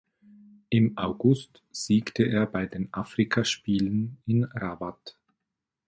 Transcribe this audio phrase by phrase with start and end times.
[0.71, 5.15] Im August siegte er bei den Afrikaspielen in Rabat.